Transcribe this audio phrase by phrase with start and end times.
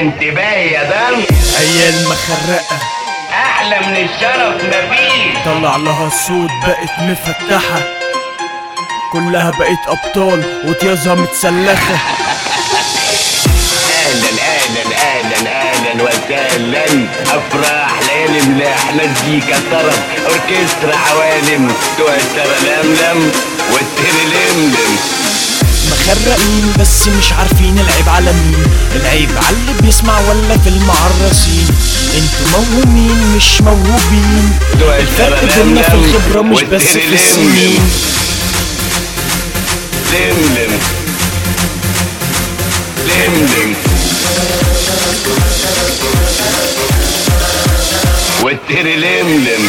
[0.00, 1.22] انتباه يا دم.
[1.58, 2.76] عيال مخرقة.
[3.32, 7.80] أحلى من الشرف مفيش طلع لها صوت بقت مفتحة.
[9.12, 11.98] كلها بقت أبطال وطيازها متسلخة.
[14.06, 19.92] أهلا أهلا أهلا أهلا وسهلا أفراح ليالي ملاح مزيكا طرب.
[20.28, 23.32] أوركسترا عوالم توتر لملم.
[23.72, 24.98] والتر لملم
[26.20, 28.64] مخرقين بس مش عارفين العيب على مين
[28.96, 31.66] العيب على اللي بيسمع ولا في المعرسين
[32.14, 34.52] أنتوا موهومين مش موهوبين
[35.00, 37.80] الفرق بينا في الخبرة مش بس في السنين
[40.12, 40.78] لملم
[43.08, 43.74] لملم
[48.42, 49.68] والتر لملم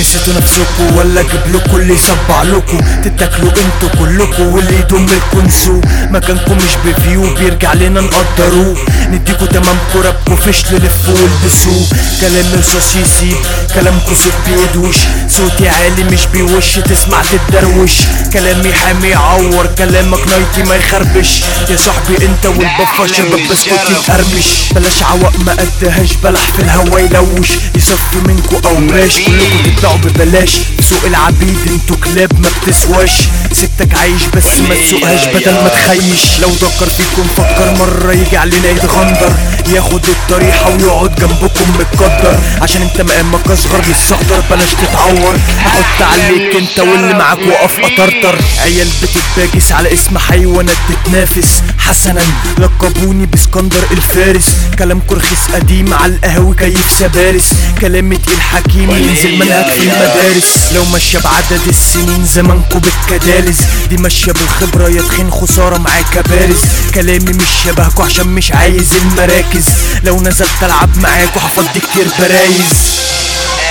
[0.00, 2.78] نسيتوا نفسكوا ولا لكم اللي يصبع لكم.
[3.04, 5.80] تتاكلوا أنتوا كلكوا واللي يضم لكم نسوه
[6.10, 8.76] مكانكم مش بفيو بيرجع لنا نقدروه
[9.10, 11.86] نديكوا تمام كربكوا فشل لفوا والبسوه
[12.20, 13.36] كلام رصاص يسيب
[13.74, 14.96] كلامكوا صوت بيدوش.
[15.28, 17.92] صوتي عالي مش بيوش تسمع تتدروش.
[18.32, 21.28] كلامي حامي يعور كلامك نايتي ما يخربش.
[21.70, 27.48] يا صاحبي انت والبفا شباب بسكوت يتقرمش بلاش عوق ما قدهاش بلح في الهوا يلوش.
[27.76, 33.12] يصفي منكوا اوراش كلكوا talk with the lish سوق العبيد أنتوا كلاب ما بتسواش.
[33.52, 36.40] سبتك عايش بس ما تسوقهاش بدل ما تخيش.
[36.40, 39.32] لو دكر فيكم فكر مرة يجي علينا يتغندر.
[39.74, 42.38] ياخد الطريحة ويقعد جنبكم متقدر.
[42.62, 45.36] عشان انت مقامك اصغر للصقدر بلاش تتعور.
[45.58, 48.38] هحط عليك انت واللي معاك وقف أطرطر.
[48.62, 52.22] عيال بتتباجس على اسم حيوانات تتنافس حسنا
[52.58, 54.52] لقبوني بإسكندر الفارس.
[54.78, 57.50] كلامكوا رخيص قديم على القهوة كيف سبارس.
[57.80, 60.77] كلامي تقيل حكيم ينزل منهج في المدارس.
[60.78, 66.60] لو ماشية بعدد السنين زمانكوا بالكدالس دي ماشية بالخبرة يا تخين خسارة معاك بارز
[66.94, 69.64] كلامي مش شبهكوا عشان مش عايز المراكز.
[70.04, 72.98] لو نزلت العب معاكوا هفضي كتير برايز.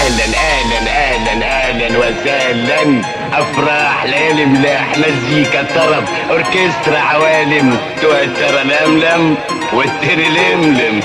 [0.00, 3.02] أهلا أهلا أهلا أهلا وسهلا
[3.32, 9.36] أفراح ليالي ملاح مزيكا طرب أوركسترا عوالم توتر لملم
[9.72, 11.00] والتر لملم.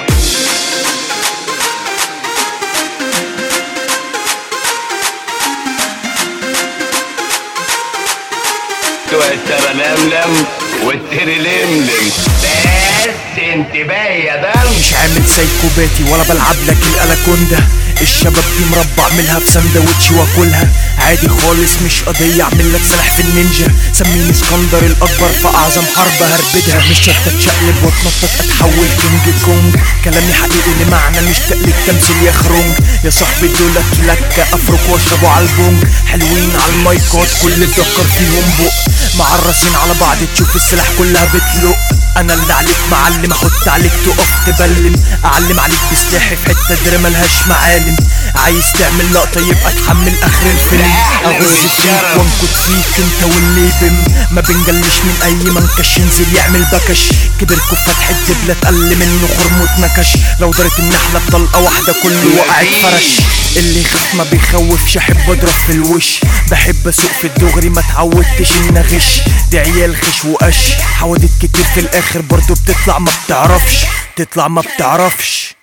[9.11, 10.45] توتر لملم
[10.83, 12.11] والتر لملم.
[12.43, 17.63] بس انتباه يا دم مش عامل سايكوباتي ولا بلعب لك الاناكوندا
[18.01, 20.67] الشباب دي مربع اعملها في سندوتش وأكلها.
[20.97, 23.67] عادي خالص مش قضية أعمل لك سلاح في النينجا.
[23.93, 29.75] سميني اسكندر الأكبر في أعظم حرب هربدها مش شرط اتشقلب واتنطط أتحول كينج كونج.
[30.05, 32.73] كلامي حقيقي لمعنى مش تقليد تمثيل يا خرونج.
[33.03, 35.83] يا صاحبي دولت لك أفرك واشربوا على البونج.
[36.07, 38.88] حلوين على المايكات كل اتذكر فيهم بق.
[39.19, 41.77] معرسين على بعض تشوف السلاح كلها بتلق
[42.17, 44.95] أنا اللي عليك معلم أحط عليك تقف تبلم.
[45.25, 47.95] أعلم عليك بسلاحي في حتة دري ملهاش معالم.
[48.35, 50.93] عايز تعمل لقطة يبقى تحمل آخر الفيلم.
[51.25, 56.99] أغز فيك وانكت فيك أنت واللي بم ما بنجلش من أي منكش ينزل يعمل بكش.
[57.39, 60.07] كبركوا فتح الدبله تقل منه خرموت نكش.
[60.39, 63.07] لو دارت النحلة بطلقة واحدة كله وقع اتفرش
[63.57, 66.19] اللي يخاف ما بيخوفش أحب أضرب في الوش.
[66.51, 69.21] بحب أسوق في الدغري ما اتعودتش إن أغش.
[69.51, 70.71] دي عيال خش وقش.
[70.71, 73.85] حوادث كتير في الآخر برضو بتطلع ما بتعرفش.
[74.15, 75.55] تطلع ما بتعرفش.